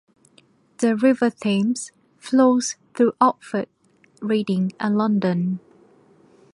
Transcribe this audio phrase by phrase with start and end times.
[0.79, 3.69] The River Thames flows through Oxford,
[4.19, 5.59] Reading and London.